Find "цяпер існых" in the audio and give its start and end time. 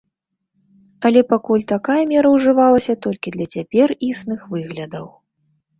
3.55-4.39